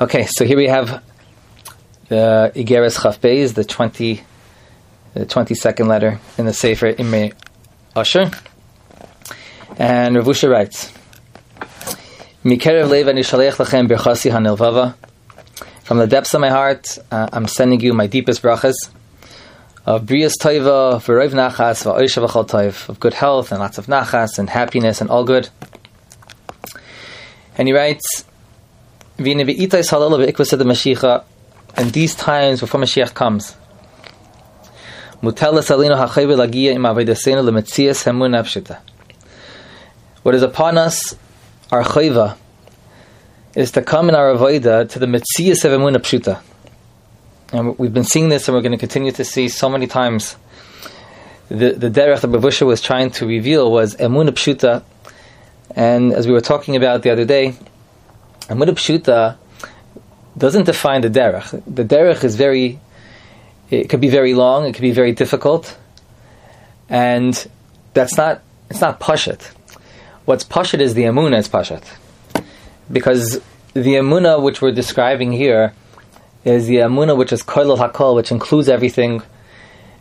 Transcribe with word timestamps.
Okay, 0.00 0.26
so 0.26 0.44
here 0.44 0.56
we 0.56 0.66
have 0.66 1.04
the 2.08 2.50
Igeres 2.56 3.00
Chaf 3.00 3.20
Beis, 3.20 3.54
the 3.54 3.64
twenty, 3.64 4.24
the 5.14 5.24
twenty-second 5.24 5.86
letter 5.86 6.18
in 6.36 6.46
the 6.46 6.52
Sefer 6.52 6.88
Imre 6.88 7.30
Usher, 7.94 8.28
and 9.78 10.16
Ravusha 10.16 10.50
writes, 10.50 10.92
"Mikerev 12.44 12.88
lev 12.88 13.06
ani 13.06 13.20
shalech 13.20 13.52
lachem 13.52 13.86
birchasi 13.86 14.32
hanilvava." 14.32 14.96
From 15.84 15.98
the 15.98 16.08
depths 16.08 16.34
of 16.34 16.40
my 16.40 16.50
heart, 16.50 16.98
uh, 17.12 17.28
I'm 17.32 17.46
sending 17.46 17.78
you 17.78 17.94
my 17.94 18.08
deepest 18.08 18.42
brachas 18.42 18.74
of 19.86 20.06
brias 20.06 20.32
toiva, 20.40 20.96
v'roiv 21.04 21.34
nachas, 21.34 21.84
v'oishav 21.84 22.48
toiv, 22.48 22.88
of 22.88 22.98
good 22.98 23.14
health 23.14 23.52
and 23.52 23.60
lots 23.60 23.78
of 23.78 23.86
nachas 23.86 24.40
and 24.40 24.50
happiness 24.50 25.00
and 25.00 25.08
all 25.08 25.22
good. 25.22 25.50
And 27.56 27.68
he 27.68 27.74
writes, 27.74 28.24
And 29.16 29.26
these 31.92 32.14
times 32.14 32.60
before 32.60 32.80
Mashiach 32.80 33.14
comes. 33.14 33.56
What 40.22 40.34
is 40.34 40.42
upon 40.42 40.78
us, 40.78 41.14
our 41.70 41.82
chayva, 41.82 42.36
is 43.54 43.70
to 43.70 43.82
come 43.82 44.08
in 44.08 44.14
our 44.14 44.34
avodah 44.34 44.88
to 44.90 44.98
the 44.98 45.06
metzias 45.06 45.64
of 45.64 45.72
emunah 45.72 45.98
pshuta. 45.98 46.40
And 47.52 47.78
we've 47.78 47.94
been 47.94 48.04
seeing 48.04 48.30
this, 48.30 48.48
and 48.48 48.54
we're 48.56 48.62
going 48.62 48.72
to 48.72 48.78
continue 48.78 49.12
to 49.12 49.24
see 49.24 49.48
so 49.48 49.68
many 49.68 49.86
times. 49.86 50.36
The 51.48 51.72
the 51.72 51.88
derech 51.88 52.20
that 52.22 52.30
Bavusha 52.30 52.66
was 52.66 52.80
trying 52.80 53.10
to 53.12 53.26
reveal 53.26 53.70
was 53.70 53.94
emunah 53.96 54.30
pshuta, 54.30 54.82
and 55.76 56.12
as 56.12 56.26
we 56.26 56.32
were 56.32 56.40
talking 56.40 56.74
about 56.74 57.02
the 57.02 57.10
other 57.10 57.24
day, 57.24 57.54
emunah 58.48 58.74
pshuta 58.74 59.36
doesn't 60.36 60.64
define 60.64 61.00
the 61.02 61.10
derech. 61.10 61.62
The 61.66 61.84
derech 61.84 62.24
is 62.24 62.36
very, 62.36 62.80
it 63.70 63.88
could 63.88 64.00
be 64.00 64.08
very 64.08 64.34
long, 64.34 64.66
it 64.66 64.72
could 64.72 64.82
be 64.82 64.92
very 64.92 65.12
difficult, 65.12 65.76
and 66.88 67.48
that's 67.92 68.16
not 68.16 68.42
it's 68.70 68.80
not 68.80 69.00
pashat. 69.00 69.42
What's 70.24 70.44
pashat 70.44 70.80
is 70.80 70.94
the 70.94 71.02
emunah 71.02 71.38
is 71.38 71.48
pashat 71.48 71.84
because 72.90 73.40
the 73.72 73.94
emuna 73.94 74.42
which 74.42 74.60
we're 74.60 74.72
describing 74.72 75.32
here 75.32 75.74
is 76.44 76.66
the 76.66 76.76
emuna 76.76 77.16
which 77.16 77.32
is 77.32 77.42
koilal 77.42 77.78
hakol, 77.78 78.14
which 78.14 78.30
includes 78.30 78.68
everything, 78.68 79.22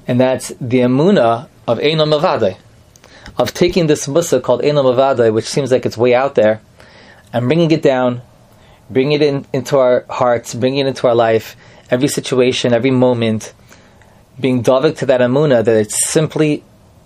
and 0.07 0.19
that's 0.19 0.49
the 0.59 0.79
emuna 0.79 1.47
of 1.67 1.79
Einom 1.79 2.19
Mavadai, 2.19 2.57
of 3.37 3.53
taking 3.53 3.87
this 3.87 4.07
musa 4.07 4.41
called 4.41 4.61
Einom 4.61 4.93
Mavadai, 4.93 5.33
which 5.33 5.45
seems 5.45 5.71
like 5.71 5.85
it's 5.85 5.97
way 5.97 6.13
out 6.13 6.35
there, 6.35 6.61
and 7.31 7.47
bringing 7.47 7.71
it 7.71 7.81
down, 7.81 8.21
bringing 8.89 9.13
it 9.13 9.21
in, 9.21 9.45
into 9.53 9.77
our 9.77 10.05
hearts, 10.09 10.53
bring 10.53 10.77
it 10.77 10.87
into 10.87 11.07
our 11.07 11.15
life, 11.15 11.55
every 11.89 12.07
situation, 12.07 12.73
every 12.73 12.91
moment, 12.91 13.53
being 14.39 14.63
davik 14.63 14.97
to 14.97 15.05
that 15.05 15.21
emuna 15.21 15.63
that 15.63 15.75
it's 15.75 16.09
simply, 16.09 16.63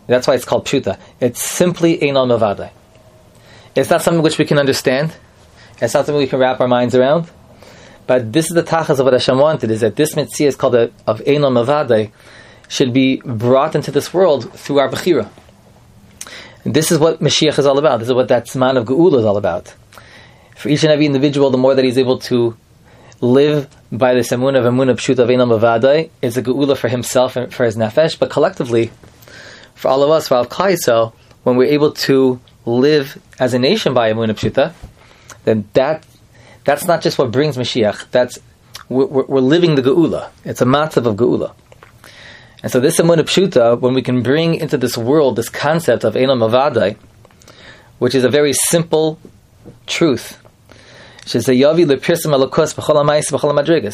that's 0.07 0.27
why 0.27 0.35
it's 0.35 0.45
called 0.45 0.65
pshuta, 0.65 0.97
it's 1.19 1.41
simply 1.41 1.97
Einom 1.97 2.37
Mavadai. 2.37 2.71
It's 3.75 3.89
not 3.89 4.01
something 4.01 4.23
which 4.23 4.37
we 4.37 4.45
can 4.45 4.57
understand. 4.57 5.13
It's 5.79 5.93
not 5.93 6.05
something 6.05 6.15
we 6.15 6.27
can 6.27 6.39
wrap 6.39 6.59
our 6.59 6.67
minds 6.67 6.95
around. 6.95 7.29
But 8.07 8.33
this 8.33 8.47
is 8.47 8.55
the 8.55 8.63
tachas 8.63 8.99
of 8.99 9.05
what 9.05 9.13
Hashem 9.13 9.37
wanted, 9.37 9.69
is 9.69 9.81
that 9.81 9.95
this 9.95 10.15
mitzvah 10.15 10.45
is 10.45 10.55
called 10.55 10.75
a, 10.75 10.91
of 11.05 11.19
Einom 11.21 11.63
Mavadai, 11.63 12.11
should 12.69 12.93
be 12.93 13.17
brought 13.17 13.75
into 13.75 13.91
this 13.91 14.13
world 14.13 14.51
through 14.53 14.79
our 14.79 14.89
Bechira. 14.89 15.29
This 16.63 16.91
is 16.91 16.99
what 16.99 17.19
Mashiach 17.21 17.59
is 17.59 17.65
all 17.65 17.77
about. 17.77 17.99
This 17.99 18.09
is 18.09 18.13
what 18.13 18.27
that 18.29 18.45
Zman 18.45 18.77
of 18.77 18.85
Geula 18.85 19.19
is 19.19 19.25
all 19.25 19.37
about. 19.37 19.73
For 20.57 20.69
each 20.69 20.83
and 20.83 20.91
every 20.91 21.05
individual, 21.05 21.51
the 21.51 21.57
more 21.57 21.75
that 21.75 21.85
he's 21.85 21.99
able 21.99 22.17
to 22.19 22.57
live 23.21 23.67
by 23.91 24.15
the 24.15 24.21
Emunah 24.21 24.57
of 24.57 24.65
Emunah 24.65 24.91
of 24.91 25.29
Einom 25.29 25.59
Mavadai, 25.59 26.09
it's 26.21 26.35
a 26.35 26.41
Geula 26.41 26.75
for 26.75 26.87
himself 26.87 27.35
and 27.35 27.53
for 27.53 27.63
his 27.63 27.77
Nefesh, 27.77 28.17
but 28.17 28.31
collectively, 28.31 28.91
for 29.75 29.89
all 29.89 30.01
of 30.01 30.09
us, 30.09 30.27
for 30.27 30.35
Al 30.35 30.47
Kaisel, 30.47 31.13
when 31.43 31.57
we're 31.57 31.71
able 31.71 31.91
to 31.91 32.39
live 32.65 33.21
as 33.39 33.53
a 33.53 33.59
nation 33.59 33.93
by 33.93 34.11
Emunah 34.11 34.31
Pshuta, 34.31 34.73
then 35.45 35.67
that 35.73 36.05
that's 36.63 36.85
not 36.85 37.01
just 37.01 37.17
what 37.17 37.31
brings 37.31 37.55
Mashiach. 37.55 38.09
That's 38.11 38.39
we're, 38.89 39.05
we're 39.05 39.39
living 39.39 39.75
the 39.75 39.83
Geula. 39.83 40.31
It's 40.43 40.61
a 40.61 40.65
matzav 40.65 41.05
of 41.05 41.15
Geula. 41.15 41.53
And 42.63 42.71
so 42.71 42.79
this 42.79 42.99
Emunah 42.99 43.19
Pshuta, 43.19 43.79
when 43.79 43.93
we 43.93 44.01
can 44.01 44.23
bring 44.23 44.55
into 44.55 44.77
this 44.77 44.97
world 44.97 45.35
this 45.35 45.49
concept 45.49 46.03
of 46.03 46.15
Einom 46.15 46.39
Mavadai, 46.39 46.97
which 47.99 48.15
is 48.15 48.23
a 48.23 48.29
very 48.29 48.53
simple 48.53 49.19
truth, 49.85 50.39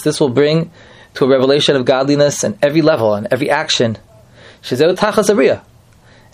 this 0.03 0.19
will 0.19 0.29
bring 0.29 0.71
to 1.15 1.25
a 1.25 1.27
revelation 1.27 1.75
of 1.75 1.85
godliness 1.85 2.43
in 2.43 2.57
every 2.61 2.81
level 2.81 3.13
and 3.13 3.27
every 3.31 3.49
action. 3.49 3.97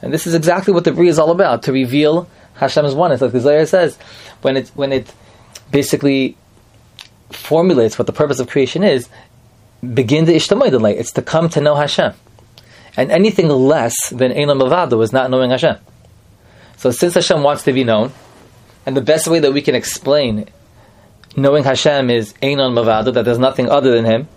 And 0.02 0.14
this 0.14 0.28
is 0.28 0.34
exactly 0.34 0.74
what 0.74 0.84
the 0.84 0.92
Bria 0.92 1.10
is 1.10 1.20
all 1.20 1.32
about, 1.32 1.64
to 1.64 1.74
reveal 1.74 2.30
Hashem's 2.56 2.94
oneness. 2.94 3.22
Like 3.22 3.32
the 3.32 3.40
Zohar 3.40 3.66
says, 3.66 3.98
when 4.42 4.58
it, 4.58 4.70
when 4.70 4.92
it 4.92 5.12
basically 5.72 6.38
formulates 7.32 7.98
what 7.98 8.06
the 8.08 8.14
purpose 8.14 8.40
of 8.40 8.48
creation 8.48 8.84
is, 8.84 9.10
begin 9.82 10.26
the 10.26 10.34
ishtamoy 10.34 10.96
It's 10.96 11.12
to 11.14 11.22
come 11.22 11.50
to 11.50 11.62
know 11.62 11.76
Hashem. 11.76 12.14
And 12.98 13.12
anything 13.12 13.48
less 13.48 13.96
than 14.10 14.32
Eilam 14.32 14.62
Mavada 14.62 15.02
is 15.04 15.14
not 15.14 15.30
knowing 15.30 15.52
Hashem. 15.52 15.78
So 16.78 16.92
since 16.92 17.14
Hashem 17.14 17.44
wants 17.44 17.64
to 17.64 17.74
be 17.74 17.84
known, 17.84 18.12
and 18.86 18.96
the 18.96 19.02
best 19.02 19.28
way 19.28 19.40
that 19.40 19.54
we 19.54 19.62
can 19.62 19.76
explain 19.76 20.48
knowing 21.42 21.64
Hashem 21.64 22.10
is 22.10 22.34
Einon 22.34 22.74
Mavado, 22.74 23.14
that 23.14 23.26
there's 23.26 23.40
nothing 23.40 23.70
other 23.70 23.92
than 23.94 24.06
Him. 24.06 24.28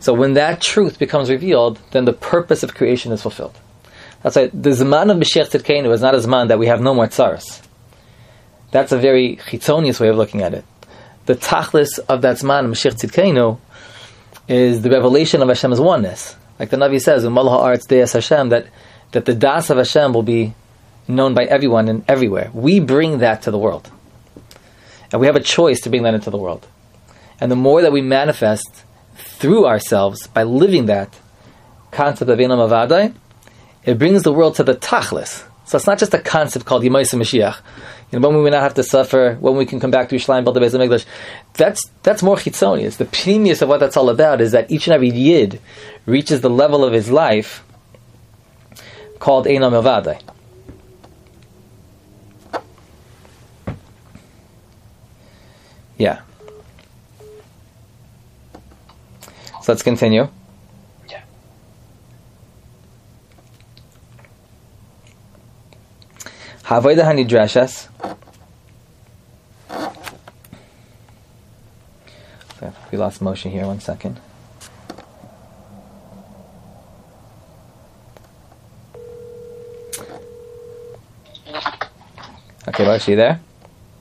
So 0.00 0.14
when 0.14 0.34
that 0.34 0.60
truth 0.60 0.98
becomes 0.98 1.30
revealed, 1.30 1.80
then 1.90 2.04
the 2.04 2.12
purpose 2.12 2.62
of 2.62 2.74
creation 2.74 3.12
is 3.12 3.22
fulfilled. 3.22 3.58
That's 4.22 4.36
why 4.36 4.46
the 4.46 4.70
Zman 4.70 5.10
of 5.10 5.16
Mashiach 5.16 5.50
Tzidkenu 5.50 5.92
is 5.92 6.00
not 6.00 6.14
a 6.14 6.18
Zman 6.18 6.48
that 6.48 6.58
we 6.58 6.66
have 6.66 6.80
no 6.80 6.94
more 6.94 7.06
tzaras. 7.06 7.62
That's 8.70 8.92
a 8.92 8.98
very 8.98 9.36
chitzonius 9.36 10.00
way 10.00 10.08
of 10.08 10.16
looking 10.16 10.42
at 10.42 10.54
it. 10.54 10.64
The 11.26 11.34
tachlis 11.34 11.98
of 12.08 12.22
that 12.22 12.36
Zman, 12.36 12.68
Mashiach 12.68 13.00
Tzidkenu, 13.00 13.58
is 14.48 14.82
the 14.82 14.90
revelation 14.90 15.42
of 15.42 15.48
Hashem's 15.48 15.80
oneness. 15.80 16.36
Like 16.58 16.70
the 16.70 16.76
Navi 16.76 17.00
says, 17.00 17.24
in 17.24 17.32
Umal 17.32 17.48
Ha'aretz 17.50 17.86
Deis 17.86 18.12
Hashem, 18.12 18.48
that, 18.48 18.66
that 19.12 19.24
the 19.24 19.34
Das 19.34 19.70
of 19.70 19.76
Hashem 19.76 20.12
will 20.12 20.22
be 20.22 20.54
known 21.06 21.34
by 21.34 21.44
everyone 21.44 21.88
and 21.88 22.04
everywhere. 22.08 22.50
We 22.52 22.80
bring 22.80 23.18
that 23.18 23.42
to 23.42 23.50
the 23.50 23.58
world. 23.58 23.90
And 25.12 25.20
we 25.20 25.26
have 25.26 25.36
a 25.36 25.40
choice 25.40 25.80
to 25.82 25.90
bring 25.90 26.02
that 26.02 26.14
into 26.14 26.30
the 26.30 26.36
world. 26.36 26.66
And 27.40 27.50
the 27.50 27.56
more 27.56 27.82
that 27.82 27.92
we 27.92 28.00
manifest 28.00 28.84
through 29.16 29.66
ourselves 29.66 30.26
by 30.26 30.42
living 30.42 30.86
that 30.86 31.18
concept 31.90 32.30
of 32.30 32.38
Enam 32.38 32.68
Avadai, 32.68 33.14
it 33.84 33.98
brings 33.98 34.22
the 34.22 34.32
world 34.32 34.56
to 34.56 34.64
the 34.64 34.74
tachlis. 34.74 35.44
So 35.64 35.76
it's 35.76 35.86
not 35.86 35.98
just 35.98 36.14
a 36.14 36.18
concept 36.18 36.64
called 36.64 36.82
Yemaisa 36.82 37.14
Mashiach. 37.14 37.58
You 38.10 38.18
know, 38.18 38.26
when 38.26 38.38
we 38.38 38.42
will 38.42 38.50
not 38.50 38.62
have 38.62 38.74
to 38.74 38.82
suffer, 38.82 39.36
when 39.38 39.56
we 39.56 39.66
can 39.66 39.80
come 39.80 39.90
back 39.90 40.08
to 40.08 40.16
Yerushalayim, 40.16 40.44
build 40.44 40.56
the 40.56 40.60
Beis 40.60 40.78
English. 40.78 41.04
That's 41.54 41.82
that's 42.02 42.22
more 42.22 42.36
chitzonius. 42.36 42.96
The 42.96 43.04
previous 43.04 43.60
of 43.60 43.68
what 43.68 43.80
that's 43.80 43.96
all 43.96 44.08
about 44.08 44.40
is 44.40 44.52
that 44.52 44.70
each 44.70 44.86
and 44.86 44.94
every 44.94 45.10
yid 45.10 45.60
reaches 46.06 46.40
the 46.40 46.48
level 46.48 46.84
of 46.84 46.94
his 46.94 47.10
life 47.10 47.62
called 49.18 49.46
Einam 49.46 49.72
Avadai. 49.82 50.22
Yeah. 55.98 56.20
So 59.62 59.72
let's 59.72 59.82
continue. 59.82 60.28
Yeah. 61.10 61.22
Havoida 66.62 67.02
Hanidrashas. 67.02 67.88
We 72.90 72.96
lost 72.96 73.20
motion 73.20 73.50
here. 73.50 73.66
One 73.66 73.80
second. 73.80 74.18
Okay, 82.68 82.86
Lois, 82.86 83.08
you 83.08 83.16
there? 83.16 83.40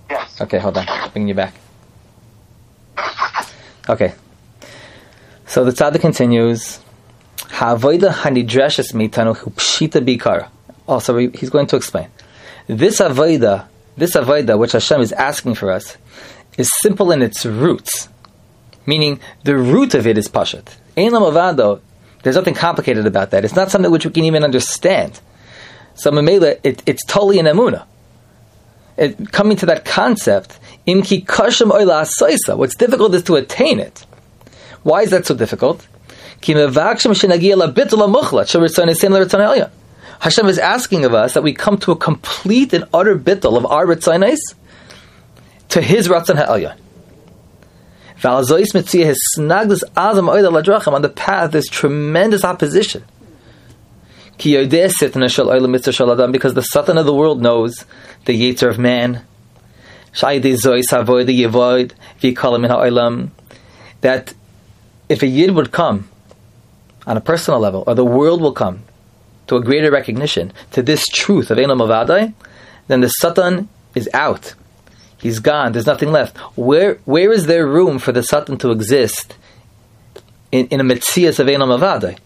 Yes. 0.09 0.41
Okay, 0.41 0.59
hold 0.59 0.77
on. 0.77 0.85
Bringing 1.11 1.29
you 1.29 1.33
back. 1.33 1.53
Okay. 3.89 4.13
So 5.45 5.63
the 5.63 5.71
tzaddik 5.71 6.01
continues. 6.01 6.79
Havoida 7.37 8.11
hanidreshes 8.11 8.93
mitanu 8.93 9.35
pshita 9.53 10.05
bikara. 10.05 10.49
Also, 10.87 11.17
he's 11.17 11.49
going 11.49 11.67
to 11.67 11.75
explain. 11.75 12.09
This 12.67 12.99
avoida, 12.99 13.67
this 13.95 14.15
avoida, 14.15 14.57
which 14.59 14.73
Hashem 14.73 15.01
is 15.01 15.11
asking 15.13 15.55
for 15.55 15.71
us, 15.71 15.97
is 16.57 16.69
simple 16.81 17.11
in 17.11 17.21
its 17.21 17.45
roots. 17.45 18.09
Meaning, 18.85 19.19
the 19.43 19.57
root 19.57 19.93
of 19.93 20.05
it 20.05 20.17
is 20.17 20.27
pashat. 20.27 20.65
Einam 20.95 21.27
avado, 21.27 21.81
there's 22.23 22.35
nothing 22.35 22.53
complicated 22.53 23.05
about 23.05 23.31
that. 23.31 23.45
It's 23.45 23.55
not 23.55 23.71
something 23.71 23.91
which 23.91 24.05
we 24.05 24.11
can 24.11 24.25
even 24.25 24.43
understand. 24.43 25.19
So, 25.95 26.11
Mamela, 26.11 26.59
it, 26.63 26.83
it's 26.85 27.05
totally 27.05 27.39
an 27.39 27.45
emuna. 27.45 27.85
It, 28.97 29.31
coming 29.31 29.57
to 29.57 29.65
that 29.67 29.85
concept 29.85 30.59
Imki 30.87 31.25
kashim 31.25 31.71
oila 31.71 32.05
asaisa. 32.05 32.57
What's 32.57 32.75
difficult 32.75 33.13
is 33.13 33.23
to 33.23 33.35
attain 33.35 33.79
it. 33.79 34.05
Why 34.83 35.01
is 35.01 35.11
that 35.11 35.25
so 35.25 35.35
difficult? 35.35 35.85
Hashem 40.19 40.47
is 40.47 40.57
asking 40.57 41.05
of 41.05 41.13
us 41.13 41.33
that 41.33 41.43
we 41.43 41.53
come 41.53 41.77
to 41.79 41.91
a 41.91 41.95
complete 41.95 42.73
and 42.73 42.85
utter 42.93 43.17
bittul 43.17 43.57
of 43.57 43.65
our 43.65 43.85
ritzanis 43.85 44.39
to 45.69 45.81
His 45.81 46.07
ratzon 46.07 46.35
ha'elyon. 46.35 46.77
On 48.23 48.43
the 51.01 51.09
path, 51.09 51.51
there's 51.51 51.67
tremendous 51.67 52.43
opposition. 52.43 53.03
Because 54.37 54.69
the 56.53 56.61
Satan 56.61 56.97
of 56.97 57.05
the 57.05 57.13
world 57.13 57.41
knows 57.41 57.85
the 58.25 58.33
Yetzer 58.33 58.69
of 58.69 58.79
man. 58.79 59.21
That 64.01 64.33
if 65.09 65.21
a 65.21 65.27
Yid 65.27 65.51
would 65.51 65.71
come 65.71 66.09
on 67.05 67.17
a 67.17 67.21
personal 67.21 67.59
level, 67.59 67.83
or 67.87 67.95
the 67.95 68.05
world 68.05 68.41
will 68.41 68.51
come 68.51 68.83
to 69.47 69.55
a 69.55 69.61
greater 69.61 69.89
recognition 69.91 70.51
to 70.71 70.81
this 70.83 71.05
truth 71.07 71.49
of 71.49 71.57
Elam 71.57 71.79
Avadai, 71.79 72.33
then 72.87 73.01
the 73.01 73.07
Satan 73.07 73.69
is 73.95 74.09
out. 74.13 74.53
He's 75.19 75.39
gone. 75.39 75.71
There's 75.71 75.85
nothing 75.85 76.11
left. 76.11 76.37
Where 76.57 76.95
where 77.05 77.31
is 77.31 77.45
there 77.47 77.65
room 77.65 77.97
for 77.99 78.11
the 78.11 78.23
Satan 78.23 78.57
to 78.59 78.71
exist 78.71 79.35
in, 80.51 80.67
in 80.67 80.79
a 80.79 80.83
Metzias 80.83 81.39
of 81.39 81.47
Elam 81.47 81.69
Avadai? 81.69 82.17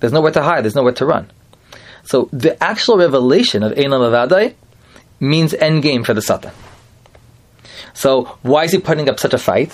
There's 0.00 0.12
nowhere 0.12 0.32
to 0.32 0.42
hide. 0.42 0.64
There's 0.64 0.74
nowhere 0.74 0.92
to 0.92 1.06
run. 1.06 1.30
So 2.04 2.28
the 2.32 2.62
actual 2.62 2.98
revelation 2.98 3.62
of 3.62 3.72
Elam 3.78 4.00
Avadai 4.00 4.54
means 5.20 5.54
end 5.54 5.82
game 5.82 6.04
for 6.04 6.14
the 6.14 6.22
Satan. 6.22 6.52
So 7.94 8.24
why 8.42 8.64
is 8.64 8.72
he 8.72 8.78
putting 8.78 9.08
up 9.08 9.18
such 9.18 9.34
a 9.34 9.38
fight? 9.38 9.72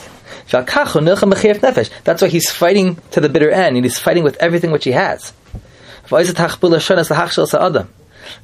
That's 0.50 2.22
why 2.22 2.28
he's 2.28 2.50
fighting 2.50 2.98
to 3.12 3.20
the 3.20 3.28
bitter 3.28 3.50
end, 3.50 3.76
and 3.76 3.84
he's 3.84 3.98
fighting 3.98 4.24
with 4.24 4.36
everything 4.36 4.70
which 4.70 4.84
he 4.84 4.92
has. 4.92 5.32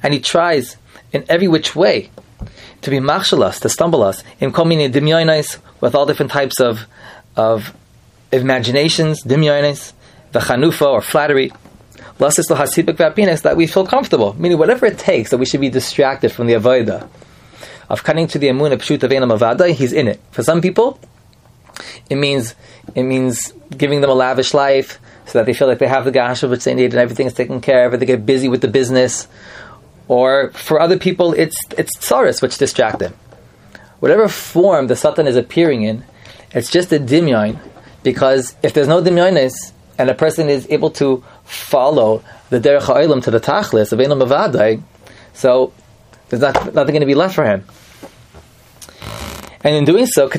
And 0.03 0.13
he 0.13 0.19
tries 0.19 0.77
in 1.11 1.25
every 1.29 1.47
which 1.47 1.75
way 1.75 2.09
to 2.81 2.89
be 2.89 2.97
machshalas, 2.97 3.59
to 3.61 3.69
stumble 3.69 4.03
us, 4.03 4.23
in 4.39 4.51
komini 4.51 4.91
dimyonis, 4.91 5.57
with 5.81 5.95
all 5.95 6.05
different 6.05 6.31
types 6.31 6.59
of 6.59 6.85
of 7.35 7.73
imaginations, 8.31 9.23
dimyonis, 9.23 9.93
the 10.31 10.39
chanufa 10.39 10.87
or 10.87 11.01
flattery. 11.01 11.51
That 12.17 13.53
we 13.55 13.67
feel 13.67 13.85
comfortable, 13.85 14.35
meaning 14.37 14.57
whatever 14.57 14.85
it 14.85 14.97
takes 14.97 15.29
that 15.31 15.37
we 15.37 15.45
should 15.45 15.61
be 15.61 15.69
distracted 15.69 16.31
from 16.31 16.47
the 16.47 16.53
avodah 16.53 17.07
of 17.89 18.03
cutting 18.03 18.27
to 18.27 18.39
the 18.39 18.47
amun 18.49 18.71
of 18.71 18.81
pshut 18.81 19.75
he's 19.75 19.93
in 19.93 20.07
it. 20.07 20.19
For 20.31 20.43
some 20.43 20.61
people, 20.61 20.99
it 22.09 22.15
means 22.15 22.55
it 22.95 23.03
means 23.03 23.53
giving 23.75 24.01
them 24.01 24.09
a 24.09 24.13
lavish 24.13 24.53
life 24.53 24.99
so 25.25 25.39
that 25.39 25.45
they 25.45 25.53
feel 25.53 25.67
like 25.67 25.79
they 25.79 25.87
have 25.87 26.05
the 26.05 26.11
gash 26.11 26.43
of 26.43 26.49
which 26.49 26.63
they 26.63 26.73
need 26.73 26.91
and 26.91 26.95
everything 26.95 27.27
is 27.27 27.33
taken 27.33 27.61
care 27.61 27.85
of, 27.85 27.99
they 27.99 28.05
get 28.05 28.25
busy 28.25 28.49
with 28.49 28.61
the 28.61 28.67
business 28.67 29.27
or 30.09 30.49
for 30.51 30.81
other 30.81 30.97
people, 30.97 31.33
it's 31.33 31.55
it's 31.77 31.95
tsaris 31.97 32.41
which 32.41 32.57
distract 32.57 32.99
them. 32.99 33.13
Whatever 33.99 34.27
form 34.27 34.87
the 34.87 34.95
satan 34.95 35.27
is 35.27 35.35
appearing 35.35 35.83
in, 35.83 36.03
it's 36.51 36.71
just 36.71 36.91
a 36.91 36.99
dimyon, 36.99 37.59
because 38.01 38.55
if 38.63 38.73
there's 38.73 38.87
no 38.87 39.01
dimyonis 39.01 39.71
and 39.99 40.09
a 40.09 40.15
person 40.15 40.49
is 40.49 40.65
able 40.71 40.89
to 40.91 41.23
follow 41.43 42.23
the 42.49 42.59
derech 42.59 42.81
ha'ilam 42.81 43.23
to 43.23 43.31
the 43.31 43.39
tachlis 43.39 43.93
of 43.93 43.99
elam 43.99 44.83
so 45.33 45.71
there's 46.29 46.41
not, 46.41 46.55
nothing 46.73 46.93
going 46.93 47.01
to 47.01 47.05
be 47.05 47.15
left 47.15 47.35
for 47.35 47.45
him. 47.45 47.63
And 49.63 49.75
in 49.75 49.85
doing 49.85 50.05
so, 50.05 50.27
it's 50.27 50.35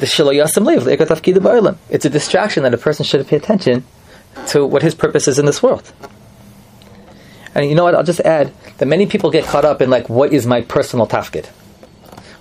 a 2.05 2.11
distraction 2.11 2.63
that 2.63 2.73
a 2.75 2.79
person 2.79 3.05
should 3.05 3.27
pay 3.27 3.37
attention 3.37 3.85
to 4.49 4.65
what 4.65 4.83
his 4.83 4.95
purpose 4.95 5.29
is 5.29 5.39
in 5.39 5.45
this 5.45 5.63
world. 5.63 5.93
And 7.55 7.69
you 7.69 7.75
know 7.75 7.85
what? 7.85 7.95
I'll 7.95 8.03
just 8.03 8.21
add 8.21 8.53
that 8.79 8.87
many 8.87 9.07
people 9.07 9.31
get 9.31 9.45
caught 9.45 9.65
up 9.65 9.83
in 9.83 9.91
like, 9.91 10.09
what 10.09 10.33
is 10.33 10.47
my 10.47 10.63
personal 10.63 11.07
tafkid? 11.07 11.47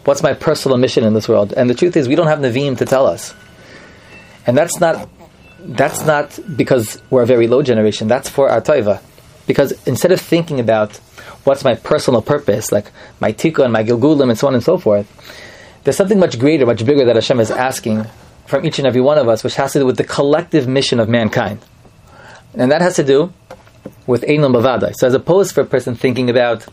What's 0.06 0.24
my 0.24 0.34
personal 0.34 0.78
mission 0.78 1.04
in 1.04 1.14
this 1.14 1.28
world? 1.28 1.54
And 1.54 1.70
the 1.70 1.74
truth 1.74 1.98
is, 1.98 2.08
we 2.08 2.16
don't 2.16 2.28
have 2.28 2.40
Nevi'im 2.40 2.78
to 2.78 2.86
tell 2.86 3.06
us. 3.06 3.34
And 4.48 4.58
that's 4.58 4.80
not 4.80 5.10
that's 5.62 6.06
not 6.06 6.40
because 6.56 7.02
we're 7.10 7.24
a 7.24 7.26
very 7.26 7.48
low 7.48 7.62
generation. 7.62 8.08
That's 8.08 8.30
for 8.30 8.50
our 8.50 8.62
toiva. 8.62 9.02
Because 9.46 9.72
instead 9.86 10.12
of 10.12 10.22
thinking 10.22 10.60
about 10.60 10.96
what's 11.44 11.64
my 11.64 11.76
personal 11.76 12.22
purpose, 12.22 12.72
like 12.72 12.92
my 13.20 13.34
tikkun, 13.34 13.72
my 13.72 13.84
gilgulim, 13.84 14.30
and 14.30 14.38
so 14.40 14.48
on 14.48 14.54
and 14.54 14.64
so 14.64 14.78
forth, 14.78 15.08
there's 15.84 15.98
something 15.98 16.20
much 16.20 16.40
greater, 16.40 16.66
much 16.66 16.86
bigger 16.86 17.06
that 17.06 17.16
Hashem 17.16 17.40
is 17.40 17.52
asking 17.52 18.06
from 18.46 18.66
each 18.66 18.80
and 18.80 18.88
every 18.88 19.02
one 19.02 19.18
of 19.18 19.28
us, 19.28 19.44
which 19.44 19.56
has 19.56 19.74
to 19.74 19.80
do 19.80 19.86
with 19.86 19.98
the 19.98 20.04
collective 20.04 20.68
mission 20.68 21.00
of 21.00 21.08
mankind. 21.08 21.60
And 22.56 22.72
that 22.72 22.82
has 22.82 22.96
to 22.96 23.04
do 23.04 23.32
with 24.08 24.24
Einam 24.24 24.54
Bavadai. 24.54 24.94
So 24.96 25.08
as 25.08 25.14
opposed 25.14 25.54
for 25.54 25.62
a 25.62 25.66
person 25.66 25.96
thinking 25.96 26.30
about 26.30 26.64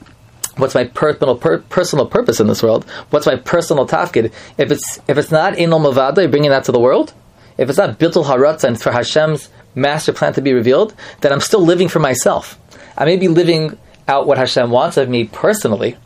what's 0.56 0.74
my 0.74 0.84
personal 0.84 1.36
per, 1.36 1.58
personal 1.58 2.06
purpose 2.06 2.40
in 2.40 2.46
this 2.46 2.62
world, 2.62 2.84
what's 3.10 3.26
my 3.26 3.36
personal 3.36 3.86
tafkid, 3.86 4.32
if 4.56 4.70
it's 4.70 5.00
if 5.06 5.18
it's 5.18 5.30
not 5.30 5.54
Einam 5.54 5.84
Bavadai, 5.84 6.30
bringing 6.30 6.50
that 6.50 6.64
to 6.64 6.72
the 6.72 6.80
world, 6.80 7.12
if 7.58 7.68
it's 7.68 7.78
not 7.78 7.98
Bittul 7.98 8.24
Haratza 8.24 8.64
and 8.64 8.80
for 8.80 8.90
Hashem's 8.90 9.50
master 9.74 10.12
plan 10.12 10.32
to 10.32 10.40
be 10.40 10.52
revealed, 10.52 10.94
then 11.20 11.32
I'm 11.32 11.40
still 11.40 11.60
living 11.60 11.88
for 11.88 11.98
myself. 11.98 12.58
I 12.96 13.04
may 13.04 13.16
be 13.16 13.28
living 13.28 13.78
out 14.08 14.26
what 14.26 14.38
Hashem 14.38 14.70
wants 14.70 14.96
of 14.96 15.08
me 15.08 15.24
personally, 15.24 15.96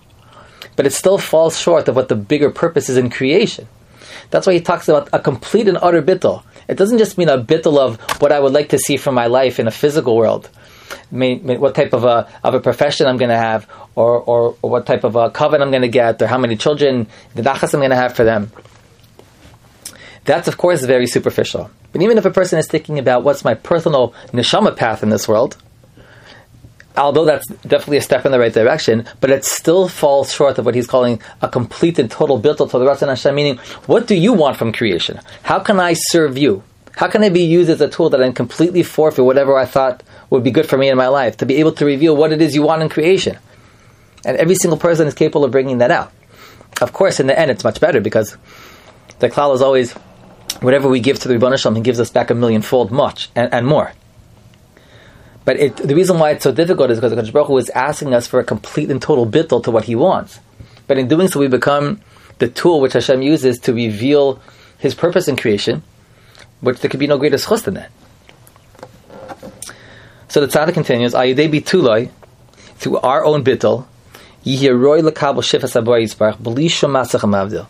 but 0.77 0.87
it 0.87 0.93
still 0.93 1.19
falls 1.19 1.59
short 1.59 1.89
of 1.89 1.97
what 1.97 2.09
the 2.09 2.17
bigger 2.17 2.51
purpose 2.51 2.89
is 2.89 2.97
in 2.97 3.11
creation. 3.11 3.69
That's 4.31 4.47
why 4.47 4.55
he 4.55 4.61
talks 4.61 4.89
about 4.89 5.09
a 5.13 5.19
complete 5.19 5.69
and 5.69 5.79
utter 5.81 6.03
bittul. 6.03 6.43
It 6.69 6.77
doesn't 6.77 6.99
just 6.99 7.19
mean 7.19 7.29
a 7.29 7.43
bittul 7.43 7.79
of 7.79 8.01
what 8.21 8.33
I 8.33 8.39
would 8.39 8.53
like 8.53 8.69
to 8.71 8.79
see 8.79 8.97
for 8.97 9.13
my 9.13 9.27
life 9.27 9.59
in 9.59 9.67
a 9.67 9.73
physical 9.73 10.17
world, 10.17 10.49
what 11.11 11.75
type 11.75 11.93
of 11.93 12.05
a 12.05 12.29
of 12.45 12.55
a 12.55 12.61
profession 12.61 13.07
I'm 13.07 13.17
going 13.17 13.31
to 13.31 13.37
have, 13.37 13.69
or, 13.97 14.21
or, 14.21 14.57
or 14.63 14.71
what 14.71 14.87
type 14.87 15.05
of 15.05 15.17
a 15.17 15.31
covenant 15.31 15.65
I'm 15.67 15.71
going 15.71 15.83
to 15.83 15.89
get, 15.89 16.23
or 16.23 16.29
how 16.29 16.39
many 16.39 16.57
children 16.57 17.09
the 17.35 17.43
dachas 17.43 17.75
I'm 17.75 17.81
going 17.81 17.91
to 17.91 17.97
have 17.97 18.15
for 18.15 18.25
them. 18.25 18.53
That's 20.25 20.49
of 20.49 20.59
course 20.59 20.85
very 20.85 21.07
superficial. 21.07 21.71
But 21.93 22.03
even 22.03 22.19
if 22.19 22.25
a 22.25 22.31
person 22.31 22.59
is 22.59 22.69
thinking 22.69 22.99
about 22.99 23.25
what's 23.25 23.45
my 23.45 23.55
personal 23.55 24.15
neshama 24.33 24.77
path 24.77 25.03
in 25.03 25.09
this 25.09 25.27
world, 25.27 25.57
although 27.01 27.25
that's 27.25 27.47
definitely 27.47 27.97
a 27.97 28.03
step 28.03 28.27
in 28.27 28.33
the 28.33 28.39
right 28.39 28.53
direction, 28.53 29.07
but 29.21 29.31
it 29.31 29.45
still 29.45 29.89
falls 29.89 30.33
short 30.33 30.59
of 30.59 30.67
what 30.67 30.75
he's 30.75 30.87
calling 30.87 31.21
a 31.43 31.49
complete 31.49 31.99
and 31.99 32.11
total 32.11 32.39
built 32.39 32.59
to 32.59 32.67
the 32.67 32.85
Ratzon 32.85 33.09
Hashem, 33.09 33.35
meaning, 33.35 33.57
what 33.87 34.07
do 34.07 34.15
you 34.15 34.33
want 34.33 34.57
from 34.57 34.73
creation? 34.73 35.21
How 35.43 35.59
can 35.61 35.81
I 35.81 35.95
serve 35.95 36.37
you? 36.37 36.63
How 36.97 37.09
can 37.09 37.23
I 37.23 37.29
be 37.31 37.43
used 37.43 37.71
as 37.71 37.81
a 37.81 37.89
tool 37.89 38.11
that 38.11 38.23
I 38.23 38.31
completely 38.33 38.83
forfeit 38.83 39.25
whatever 39.25 39.57
I 39.57 39.65
thought 39.65 40.03
would 40.29 40.45
be 40.45 40.51
good 40.51 40.69
for 40.69 40.77
me 40.77 40.89
in 40.89 40.97
my 40.97 41.09
life, 41.09 41.39
to 41.39 41.47
be 41.47 41.57
able 41.57 41.73
to 41.73 41.87
reveal 41.87 42.17
what 42.17 42.33
it 42.33 42.43
is 42.43 42.55
you 42.55 42.63
want 42.63 42.83
in 42.83 42.89
creation. 42.89 43.39
And 44.25 44.37
every 44.37 44.55
single 44.55 44.79
person 44.79 45.07
is 45.07 45.15
capable 45.15 45.45
of 45.45 45.51
bringing 45.51 45.79
that 45.79 45.91
out. 45.91 46.13
Of 46.81 46.93
course, 46.93 47.21
in 47.21 47.27
the 47.27 47.39
end, 47.39 47.51
it's 47.51 47.65
much 47.65 47.81
better 47.81 48.01
because 48.01 48.37
the 49.19 49.31
klal 49.31 49.55
is 49.55 49.63
always 49.63 49.93
whatever 50.61 50.89
we 50.89 51.01
give 51.01 51.19
to 51.21 51.29
the 51.29 51.35
Rebbeinu 51.35 51.59
Shalom, 51.59 51.77
he 51.77 51.83
gives 51.83 52.01
us 52.01 52.11
back 52.11 52.31
a 52.31 52.35
millionfold 52.35 52.91
much 52.91 53.31
and, 53.35 53.53
and 53.53 53.67
more. 53.67 53.93
But 55.45 55.59
it, 55.59 55.77
the 55.77 55.95
reason 55.95 56.19
why 56.19 56.31
it's 56.31 56.45
so 56.45 56.53
difficult 56.53 56.91
is 56.91 57.01
because 57.01 57.27
the 57.27 57.33
Baruch 57.33 57.49
Hu 57.49 57.59
is 57.59 57.71
asking 57.71 58.15
us 58.15 58.27
for 58.27 58.41
a 58.41 58.45
complete 58.45 58.91
and 58.91 59.01
total 59.01 59.27
bittul 59.27 59.63
to 59.65 59.71
what 59.71 59.85
He 59.85 59.95
wants. 59.95 60.39
But 60.87 60.99
in 60.99 61.09
doing 61.09 61.29
so, 61.29 61.41
we 61.41 61.49
become 61.49 62.01
the 62.39 62.49
tool 62.49 62.81
which 62.81 62.93
Hashem 62.93 63.23
uses 63.23 63.59
to 63.61 63.73
reveal 63.73 64.41
His 64.79 64.95
purpose 64.95 65.29
in 65.29 65.37
creation, 65.37 65.83
which 66.61 66.81
there 66.81 66.91
could 66.91 67.01
be 67.01 67.07
no 67.07 67.19
greater 67.19 67.37
schus 67.37 67.63
than 67.65 67.75
that. 67.75 67.91
So 70.29 70.45
the 70.45 70.47
tzaddik 70.47 70.75
continues, 70.75 71.13
Ayidei 71.13 71.51
bituloi, 71.51 72.11
through 72.77 72.99
our 72.99 73.25
own 73.25 73.43
bittul, 73.43 73.87
yihiroi 74.45 75.03
lekabel 75.03 75.43
shifas 75.43 75.81
abayis 75.81 76.15
b'li 76.15 76.71
shum 76.71 76.93
masach 76.93 77.67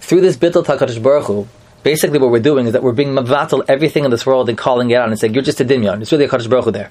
Through 0.00 0.20
this 0.20 0.36
bittul 0.36 0.64
takadish 0.64 1.02
baruch 1.02 1.24
Hu, 1.24 1.48
basically 1.88 2.18
what 2.18 2.30
we're 2.30 2.38
doing 2.38 2.66
is 2.66 2.74
that 2.74 2.82
we're 2.82 2.92
being 2.92 3.14
mavatal 3.14 3.64
everything 3.66 4.04
in 4.04 4.10
this 4.10 4.26
world 4.26 4.46
and 4.50 4.58
calling 4.58 4.90
it 4.90 4.94
out 4.94 5.08
and 5.08 5.18
saying, 5.18 5.32
you're 5.32 5.42
just 5.42 5.58
a 5.58 5.64
dimyon, 5.64 6.02
it's 6.02 6.12
really 6.12 6.26
a 6.26 6.28
Kadosh 6.28 6.50
Baruch 6.50 6.70
there. 6.74 6.90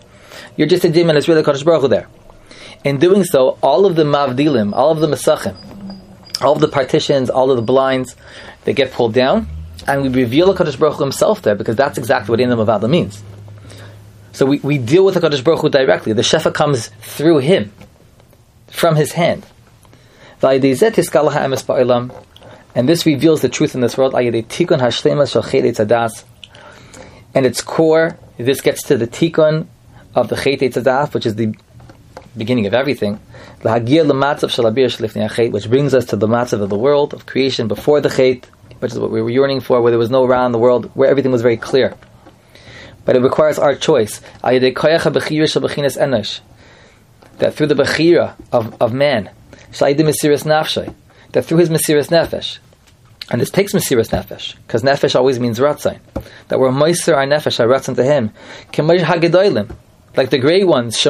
You're 0.56 0.68
just 0.68 0.84
a 0.86 0.90
dimyon, 0.90 1.16
it's 1.16 1.28
really 1.28 1.42
a 1.42 1.44
Kadosh 1.44 1.64
Baruch 1.64 1.88
there. 1.88 2.08
In 2.84 2.98
doing 2.98 3.24
so, 3.24 3.60
all 3.62 3.86
of 3.86 3.96
the 3.96 4.04
mavdilim, 4.04 4.74
all 4.74 4.90
of 4.90 5.00
the 5.00 5.06
mesachim, 5.06 5.56
all 6.42 6.54
of 6.54 6.62
the 6.62 6.68
partitions, 6.68 7.30
all 7.30 7.52
of 7.52 7.58
the 7.58 7.62
blinds, 7.62 8.16
they 8.64 8.74
get 8.74 8.92
pulled 8.92 9.14
down, 9.14 9.48
and 9.88 10.02
we 10.02 10.10
reveal 10.10 10.50
a 10.50 10.56
Kadosh 10.56 10.80
Baruch 10.80 11.00
himself 11.00 11.44
there, 11.44 11.54
because 11.54 11.76
that's 11.76 12.00
exactly 12.00 12.32
what 12.32 12.40
Inam 12.40 12.66
Avada 12.66 12.90
means. 12.90 13.22
So 14.32 14.48
we, 14.48 14.58
we 14.62 14.80
deal 14.80 15.06
with 15.06 15.14
the 15.14 15.20
Kadosh 15.20 15.44
Baruch 15.44 15.62
Hu 15.62 15.70
directly. 15.70 16.14
The 16.14 16.24
Shefa 16.24 16.52
comes 16.52 16.88
through 17.02 17.38
him, 17.38 17.72
from 18.72 18.96
his 18.96 19.12
hand. 19.12 19.46
And 22.78 22.88
this 22.88 23.08
reveals 23.08 23.42
the 23.42 23.50
truth 23.50 23.74
in 23.74 23.82
this 23.82 23.98
world. 23.98 24.14
And 24.14 24.36
its 27.34 27.62
core, 27.64 28.20
this 28.38 28.62
gets 28.62 28.84
to 28.84 28.98
the 28.98 29.08
tikkun 29.08 29.66
of 30.14 30.28
the 30.28 30.36
Chet 30.36 30.60
Tzadas, 30.60 31.12
which 31.12 31.26
is 31.26 31.34
the 31.34 31.56
beginning 32.38 32.68
of 32.68 32.76
everything, 32.76 33.20
which 33.64 33.74
brings 35.70 35.94
us 35.96 36.06
to 36.06 36.16
the 36.16 36.28
matzav 36.28 36.62
of 36.62 36.70
the 36.70 36.78
world, 36.78 37.16
of 37.16 37.26
creation 37.26 37.68
before 37.68 38.00
the 38.00 38.10
chait, 38.10 38.46
which 38.78 38.92
is 38.92 39.00
what 39.00 39.10
we 39.10 39.24
were 39.24 39.32
yearning 39.32 39.60
for, 39.60 39.82
where 39.82 39.90
there 39.90 39.98
was 39.98 40.12
no 40.12 40.28
Ra 40.28 40.46
in 40.46 40.52
the 40.52 40.60
world, 40.60 40.92
where 40.94 41.10
everything 41.10 41.32
was 41.32 41.42
very 41.42 41.58
clear. 41.58 41.96
But 43.06 43.16
it 43.16 43.24
requires 43.24 43.58
our 43.58 43.74
choice. 43.74 44.22
That 44.44 44.62
through 47.54 47.68
the 47.68 47.76
bechira 47.76 48.36
of, 48.52 48.80
of 48.80 48.94
man, 48.94 49.32
that 51.32 51.44
through 51.44 51.58
his 51.58 51.70
mesiris 51.70 52.10
nefesh, 52.10 52.60
and 53.30 53.42
this 53.42 53.50
takes 53.50 53.74
Mesiras 53.74 54.10
Nefesh, 54.10 54.56
because 54.66 54.84
Nefesh 54.84 55.16
always 55.16 55.40
means 55.40 55.60
Ratzain. 55.60 56.00
That 56.48 56.60
we're 56.60 56.70
Meiser 56.70 57.16
our 57.16 57.26
Nefesh, 57.26 57.60
our 57.60 57.68
Ratzin 57.68 57.96
to 57.96 58.04
him. 58.04 58.32
Like 60.16 60.30
the 60.30 60.38
great 60.38 60.66
ones, 60.66 61.06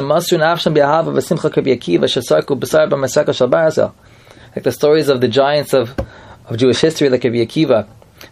Like 4.54 4.64
the 4.64 4.72
stories 4.72 5.08
of 5.08 5.20
the 5.20 5.28
giants 5.28 5.72
of, 5.72 5.98
of 6.46 6.56
Jewish 6.56 6.80
history, 6.80 7.08
like 7.08 7.22
Rabbi 7.22 7.36
Akiva, 7.36 7.86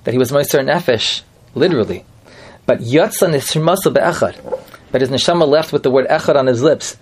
that 0.05 0.13
he 0.13 0.19
was 0.19 0.33
Meiser 0.33 0.65
Nefesh, 0.65 1.23
literally. 1.55 2.05
But 2.67 2.81
Yatzan 2.81 3.35
is 3.35 3.45
Shemasa 3.45 3.95
Be'echad. 3.95 4.37
But 4.91 5.01
his 5.01 5.11
neshama 5.11 5.47
left 5.47 5.73
with 5.73 5.83
the 5.83 5.91
word 5.91 6.07
Echad 6.09 6.37
on 6.37 6.47
his 6.47 6.63
lips. 6.63 6.97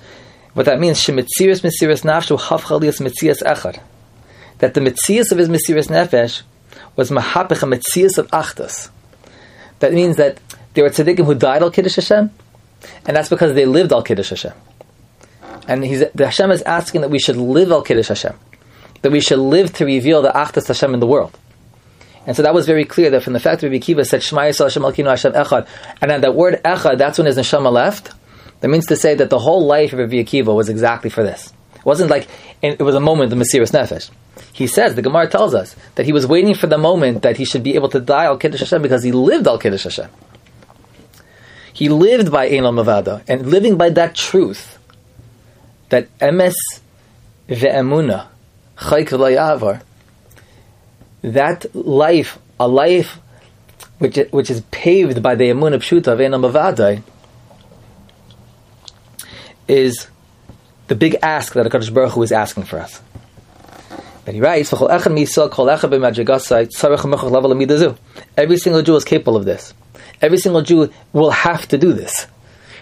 What 0.52 0.66
that 0.66 0.80
means, 0.80 1.02
Shemitziris 1.02 1.62
Mesiras 1.62 2.02
Nafshu 2.02 2.38
Havchalias 2.38 3.00
Mitzias 3.00 3.42
Echad. 3.42 3.80
That 4.58 4.74
the 4.74 4.80
Mitzias 4.80 5.32
of 5.32 5.38
his 5.38 5.48
Mesiras 5.48 5.88
Nefesh 5.88 6.42
was 6.96 7.10
mahapich 7.10 7.62
a 7.62 7.66
metzias 7.66 8.18
of 8.18 8.28
achtas. 8.30 8.90
That 9.80 9.92
means 9.92 10.16
that 10.16 10.38
there 10.74 10.84
were 10.84 10.90
tzaddikim 10.90 11.24
who 11.24 11.34
died 11.34 11.62
al 11.62 11.70
kiddush 11.70 11.96
Hashem, 11.96 12.30
and 13.06 13.16
that's 13.16 13.28
because 13.28 13.54
they 13.54 13.66
lived 13.66 13.92
al 13.92 14.02
kiddush 14.02 14.30
Hashem. 14.30 14.52
And 15.66 15.84
he's, 15.84 16.04
the 16.14 16.26
Hashem 16.26 16.50
is 16.50 16.62
asking 16.62 17.00
that 17.02 17.10
we 17.10 17.18
should 17.18 17.36
live 17.36 17.70
al 17.70 17.82
kiddush 17.82 18.08
Hashem, 18.08 18.34
that 19.02 19.12
we 19.12 19.20
should 19.20 19.38
live 19.38 19.72
to 19.74 19.84
reveal 19.84 20.22
the 20.22 20.30
achtas 20.30 20.68
Hashem 20.68 20.94
in 20.94 21.00
the 21.00 21.06
world. 21.06 21.38
And 22.26 22.34
so 22.36 22.42
that 22.42 22.54
was 22.54 22.66
very 22.66 22.84
clear 22.84 23.10
that 23.10 23.22
from 23.22 23.34
the 23.34 23.40
fact 23.40 23.60
that 23.60 23.66
Rabbi 23.68 23.78
Kiva 23.78 24.04
said 24.04 24.22
Shema 24.22 24.42
Yisrael 24.42 24.64
Hashem 24.64 24.82
Alkinu 24.82 25.10
Hashem 25.10 25.32
Echad, 25.32 25.68
and 26.00 26.10
then 26.10 26.20
that 26.22 26.34
word 26.34 26.60
Echad, 26.64 26.98
that's 26.98 27.18
when 27.18 27.26
his 27.26 27.36
neshama 27.36 27.70
left. 27.70 28.12
That 28.60 28.68
means 28.68 28.86
to 28.86 28.96
say 28.96 29.14
that 29.14 29.28
the 29.28 29.38
whole 29.38 29.66
life 29.66 29.92
of 29.92 29.98
Rabbi 29.98 30.14
Akiva 30.14 30.54
was 30.54 30.70
exactly 30.70 31.10
for 31.10 31.22
this. 31.22 31.52
It 31.84 31.86
wasn't 31.86 32.08
like 32.08 32.28
and 32.62 32.80
it 32.80 32.82
was 32.82 32.94
a 32.94 33.00
moment 33.00 33.30
of 33.30 33.38
Mesiris 33.38 33.72
Nefesh. 33.72 34.10
He 34.54 34.66
says, 34.66 34.94
the 34.94 35.02
Gemara 35.02 35.28
tells 35.28 35.54
us, 35.54 35.76
that 35.96 36.06
he 36.06 36.14
was 36.14 36.26
waiting 36.26 36.54
for 36.54 36.66
the 36.66 36.78
moment 36.78 37.20
that 37.22 37.36
he 37.36 37.44
should 37.44 37.62
be 37.62 37.74
able 37.74 37.90
to 37.90 38.00
die 38.00 38.24
al 38.24 38.38
Kiddush 38.38 38.60
Hashem 38.60 38.80
because 38.80 39.02
he 39.02 39.12
lived 39.12 39.46
al 39.46 39.58
Kiddush 39.58 39.84
Hashem. 39.84 40.08
He 41.74 41.90
lived 41.90 42.32
by 42.32 42.46
Ein 42.46 42.62
Mavada, 42.62 43.22
and 43.28 43.50
living 43.50 43.76
by 43.76 43.90
that 43.90 44.14
truth, 44.14 44.78
that 45.90 46.08
emes 46.20 46.54
ve'emuna, 47.48 48.28
chayk 48.78 49.82
that 51.22 51.74
life, 51.74 52.38
a 52.58 52.68
life 52.68 53.18
which, 53.98 54.16
which 54.30 54.50
is 54.50 54.60
paved 54.70 55.22
by 55.22 55.34
the 55.34 55.50
emuna 55.50 55.76
pshuta 55.76 56.08
of 56.08 56.20
Ein 56.20 56.30
Mavada, 56.32 57.02
is 59.68 60.06
the 60.88 60.94
big 60.94 61.16
ask 61.22 61.54
that 61.54 61.66
HaKadosh 61.66 61.92
Baruch 61.92 62.12
Hu 62.12 62.22
is 62.22 62.32
asking 62.32 62.64
for 62.64 62.78
us. 62.78 63.00
And 64.26 64.34
he 64.34 64.40
writes, 64.40 64.72
Every 64.72 65.26
single 68.56 68.82
Jew 68.82 68.96
is 68.96 69.04
capable 69.04 69.36
of 69.36 69.44
this. 69.44 69.74
Every 70.22 70.38
single 70.38 70.62
Jew 70.62 70.90
will 71.12 71.30
have 71.30 71.68
to 71.68 71.78
do 71.78 71.92
this. 71.92 72.26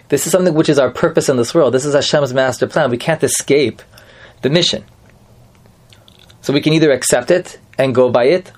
This 0.08 0.26
is 0.26 0.32
something 0.32 0.54
which 0.54 0.68
is 0.68 0.78
our 0.78 0.90
purpose 0.90 1.28
in 1.28 1.36
this 1.36 1.54
world. 1.54 1.74
This 1.74 1.84
is 1.84 1.94
Hashem's 1.94 2.34
master 2.34 2.66
plan. 2.66 2.90
We 2.90 2.98
can't 2.98 3.22
escape 3.22 3.82
the 4.42 4.50
mission. 4.50 4.84
So 6.42 6.52
we 6.52 6.60
can 6.60 6.72
either 6.72 6.92
accept 6.92 7.30
it 7.30 7.58
and 7.78 7.94
go 7.94 8.10
by 8.10 8.24
it, 8.24 8.52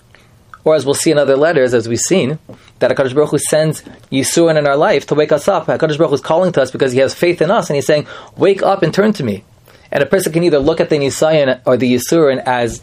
or 0.65 0.75
as 0.75 0.85
we'll 0.85 0.95
see 0.95 1.11
in 1.11 1.19
other 1.19 1.37
letters, 1.37 1.75
as 1.75 1.89
we've 1.89 1.99
seen, 1.99 2.39
that 2.87 2.97
HaKadosh 2.97 3.15
Baruch 3.15 3.31
Hu 3.31 3.39
sends 3.39 3.83
Yisurin 4.13 4.59
in 4.59 4.67
our 4.67 4.77
life 4.77 5.07
to 5.07 5.15
wake 5.15 5.33
us 5.33 5.49
up. 5.49 5.67
HaKadosh 5.67 5.97
Baruch 5.97 6.11
Hu 6.11 6.15
is 6.15 6.21
calling 6.21 6.53
to 6.53 6.63
us 6.63 6.71
because 6.71 6.93
He 6.93 6.99
has 6.99 7.15
faith 7.15 7.41
in 7.41 7.51
us, 7.51 7.71
and 7.71 7.77
He's 7.77 7.87
saying, 7.87 8.07
Wake 8.37 8.63
up 8.63 8.83
and 8.83 8.93
turn 8.93 9.13
to 9.15 9.25
me. 9.25 9.43
And 9.91 10.03
a 10.03 10.07
person 10.07 10.33
can 10.33 10.43
either 10.43 10.59
look 10.59 10.81
at 10.81 10.91
the 10.91 10.97
Nisayan 10.97 11.61
or 11.65 11.77
the 11.77 11.95
Yisurin 11.95 12.43
as, 12.45 12.83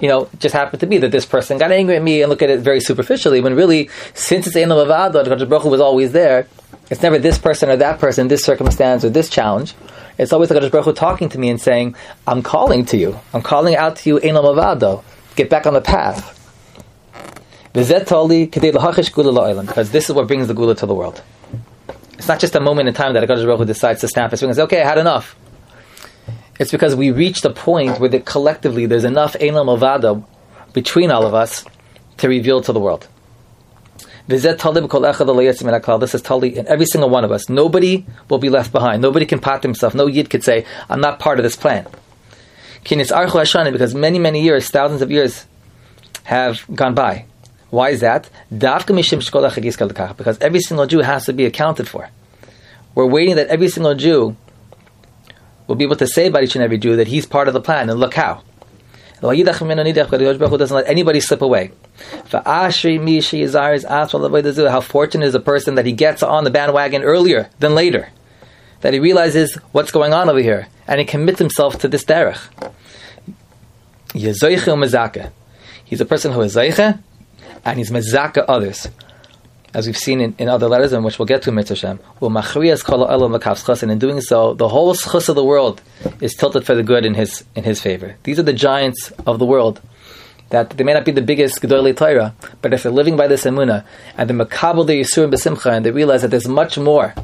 you 0.00 0.08
know, 0.08 0.28
just 0.38 0.54
happened 0.54 0.80
to 0.80 0.86
be 0.86 0.98
that 0.98 1.10
this 1.10 1.26
person 1.26 1.58
got 1.58 1.72
angry 1.72 1.96
at 1.96 2.02
me 2.02 2.22
and 2.22 2.30
look 2.30 2.42
at 2.42 2.50
it 2.50 2.60
very 2.60 2.80
superficially, 2.80 3.40
when 3.40 3.56
really, 3.56 3.90
since 4.14 4.46
it's 4.46 4.56
in 4.56 4.70
Ein 4.70 4.76
Lavada, 4.76 5.24
the 5.24 5.46
Baruch 5.46 5.62
Hu 5.62 5.70
was 5.70 5.80
always 5.80 6.12
there, 6.12 6.46
it's 6.90 7.02
never 7.02 7.18
this 7.18 7.38
person 7.38 7.70
or 7.70 7.76
that 7.76 7.98
person, 7.98 8.28
this 8.28 8.44
circumstance 8.44 9.04
or 9.04 9.10
this 9.10 9.30
challenge. 9.30 9.74
It's 10.18 10.32
always 10.32 10.50
the 10.50 10.54
Kadosh 10.54 10.70
Baruch 10.70 10.84
Hu 10.84 10.92
talking 10.92 11.28
to 11.30 11.38
me 11.38 11.48
and 11.48 11.60
saying, 11.60 11.96
I'm 12.26 12.42
calling 12.42 12.84
to 12.86 12.96
you. 12.96 13.18
I'm 13.32 13.42
calling 13.42 13.74
out 13.74 13.96
to 13.96 14.10
you, 14.10 14.20
Ein. 14.20 15.02
Get 15.34 15.48
back 15.48 15.66
on 15.66 15.72
the 15.72 15.80
path. 15.80 16.39
Because 17.72 17.88
this 19.90 20.10
is 20.10 20.12
what 20.14 20.26
brings 20.26 20.48
the 20.48 20.54
Geula 20.54 20.76
to 20.78 20.86
the 20.86 20.94
world. 20.94 21.22
It's 22.14 22.28
not 22.28 22.40
just 22.40 22.54
a 22.54 22.60
moment 22.60 22.88
in 22.88 22.94
time 22.94 23.14
that 23.14 23.22
a 23.22 23.26
Baruch 23.26 23.58
Hu 23.58 23.64
decides 23.64 24.00
to 24.00 24.08
snap 24.08 24.32
his 24.32 24.40
fingers 24.40 24.58
okay, 24.58 24.82
I 24.82 24.86
had 24.86 24.98
enough. 24.98 25.36
It's 26.58 26.70
because 26.70 26.94
we 26.94 27.10
reached 27.10 27.44
a 27.44 27.50
point 27.50 27.98
where 28.00 28.10
the, 28.10 28.20
collectively 28.20 28.86
there's 28.86 29.04
enough 29.04 29.34
Eilam 29.34 29.78
Avada 29.78 30.22
between 30.72 31.10
all 31.10 31.24
of 31.24 31.32
us 31.32 31.64
to 32.18 32.28
reveal 32.28 32.60
to 32.60 32.72
the 32.72 32.80
world. 32.80 33.08
This 34.26 34.44
is 34.44 34.56
Tali 36.22 36.56
in 36.56 36.68
every 36.68 36.86
single 36.86 37.08
one 37.08 37.24
of 37.24 37.32
us. 37.32 37.48
Nobody 37.48 38.06
will 38.28 38.38
be 38.38 38.50
left 38.50 38.70
behind. 38.70 39.00
Nobody 39.00 39.26
can 39.26 39.38
pat 39.38 39.62
himself. 39.62 39.94
No 39.94 40.06
Yid 40.06 40.28
could 40.28 40.44
say, 40.44 40.66
I'm 40.88 41.00
not 41.00 41.18
part 41.18 41.38
of 41.38 41.42
this 41.42 41.56
plan. 41.56 41.86
Because 42.84 43.94
many, 43.94 44.18
many 44.18 44.42
years, 44.42 44.68
thousands 44.68 45.02
of 45.02 45.10
years 45.10 45.46
have 46.24 46.64
gone 46.74 46.94
by. 46.94 47.24
Why 47.70 47.90
is 47.90 48.00
that? 48.00 48.28
Because 48.50 50.38
every 50.40 50.60
single 50.60 50.86
Jew 50.86 51.00
has 51.00 51.24
to 51.26 51.32
be 51.32 51.44
accounted 51.44 51.88
for. 51.88 52.10
We're 52.94 53.06
waiting 53.06 53.36
that 53.36 53.46
every 53.48 53.68
single 53.68 53.94
Jew 53.94 54.36
will 55.66 55.76
be 55.76 55.84
able 55.84 55.96
to 55.96 56.06
say 56.06 56.26
about 56.26 56.42
each 56.42 56.56
and 56.56 56.64
every 56.64 56.78
Jew 56.78 56.96
that 56.96 57.06
he's 57.06 57.26
part 57.26 57.46
of 57.46 57.54
the 57.54 57.60
plan, 57.60 57.88
and 57.88 58.00
look 58.00 58.14
how. 58.14 58.42
doesn't 60.58 60.76
let 60.76 60.88
anybody 60.88 61.20
slip 61.20 61.42
away. 61.42 61.70
How 62.32 62.70
fortunate 64.80 65.26
is 65.26 65.34
a 65.34 65.40
person 65.40 65.74
that 65.76 65.86
he 65.86 65.92
gets 65.92 66.22
on 66.22 66.44
the 66.44 66.50
bandwagon 66.50 67.02
earlier 67.02 67.50
than 67.60 67.74
later. 67.74 68.08
That 68.80 68.94
he 68.94 68.98
realizes 68.98 69.54
what's 69.72 69.90
going 69.92 70.12
on 70.12 70.28
over 70.28 70.40
here, 70.40 70.66
and 70.88 70.98
he 70.98 71.04
commits 71.06 71.38
himself 71.38 71.78
to 71.80 71.88
this 71.88 72.04
derech. 72.04 72.40
He's 74.12 74.42
a 74.42 76.04
person 76.06 76.32
who 76.32 76.40
is 76.40 76.56
zeiche, 76.56 76.98
and 77.64 77.78
he's 77.78 77.90
mezaka 77.90 78.44
others 78.48 78.88
as 79.72 79.86
we've 79.86 79.96
seen 79.96 80.20
in, 80.20 80.34
in 80.38 80.48
other 80.48 80.68
letters, 80.68 80.92
and 80.92 81.04
which 81.04 81.18
we'll 81.18 81.26
get 81.26 81.42
to 81.42 81.50
in 81.50 81.56
Mitzvah 81.56 81.98
will 82.18 82.30
machrias 82.30 82.82
kol 82.84 83.04
and 83.82 83.92
in 83.92 83.98
doing 83.98 84.20
so, 84.20 84.54
the 84.54 84.68
whole 84.68 84.94
schus 84.94 85.28
of 85.28 85.36
the 85.36 85.44
world 85.44 85.80
is 86.20 86.34
tilted 86.34 86.66
for 86.66 86.74
the 86.74 86.82
good 86.82 87.06
in 87.06 87.14
his 87.14 87.44
in 87.54 87.64
his 87.64 87.80
favor. 87.80 88.16
These 88.24 88.38
are 88.38 88.44
the 88.44 88.52
giants 88.52 89.12
of 89.26 89.38
the 89.38 89.46
world. 89.46 89.80
That 90.50 90.70
they 90.70 90.82
may 90.82 90.94
not 90.94 91.04
be 91.04 91.12
the 91.12 91.22
biggest 91.22 91.62
gedolei 91.62 91.96
Torah, 91.96 92.34
but 92.60 92.74
if 92.74 92.82
they're 92.82 92.90
living 92.90 93.16
by 93.16 93.28
this 93.28 93.44
emuna 93.44 93.84
and 94.16 94.28
the 94.28 94.34
makabel 94.34 94.84
the 94.84 95.00
yisurim 95.00 95.32
besimcha, 95.32 95.76
and 95.76 95.86
they 95.86 95.92
realize 95.92 96.22
that 96.22 96.32
there's 96.32 96.48
much 96.48 96.76
more 96.76 97.14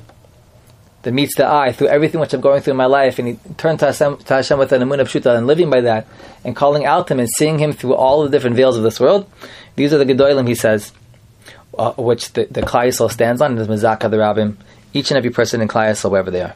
that 1.02 1.12
meets 1.12 1.34
the 1.36 1.46
eye 1.46 1.72
through 1.72 1.88
everything 1.88 2.20
which 2.20 2.32
I'm 2.34 2.40
going 2.40 2.62
through 2.62 2.72
in 2.72 2.76
my 2.76 2.86
life, 2.86 3.18
and 3.18 3.26
he 3.26 3.38
turned 3.56 3.80
to 3.80 3.86
Hashem, 3.86 4.18
to 4.18 4.34
Hashem 4.34 4.58
with 4.58 4.70
an 4.70 4.82
emuna 4.82 5.02
pshuta 5.02 5.36
and 5.36 5.48
living 5.48 5.70
by 5.70 5.80
that, 5.80 6.06
and 6.44 6.54
calling 6.54 6.84
out 6.84 7.08
to 7.08 7.14
him 7.14 7.20
and 7.20 7.28
seeing 7.36 7.58
him 7.58 7.72
through 7.72 7.94
all 7.94 8.22
the 8.22 8.28
different 8.28 8.54
veils 8.54 8.76
of 8.76 8.84
this 8.84 9.00
world. 9.00 9.28
These 9.76 9.92
are 9.92 9.98
the 9.98 10.06
gedolim, 10.06 10.48
he 10.48 10.54
says 10.54 10.92
uh, 11.78 11.92
which 11.92 12.32
the, 12.32 12.46
the 12.46 12.62
Klai 12.62 12.92
stands 13.10 13.40
on, 13.40 13.58
is 13.58 13.68
Mizaka 13.68 14.10
the 14.10 14.16
Rabbim, 14.16 14.56
each 14.92 15.10
and 15.10 15.18
every 15.18 15.30
person 15.30 15.60
in 15.60 15.68
Klai 15.68 16.10
wherever 16.10 16.30
they 16.30 16.42
are. 16.42 16.54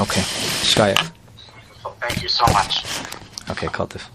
Okay. 0.00 0.22
Shkaya. 0.64 1.12
Thank 2.00 2.22
you 2.22 2.28
so 2.28 2.46
much. 2.46 2.84
Okay, 3.50 3.66
Kultiv. 3.66 4.08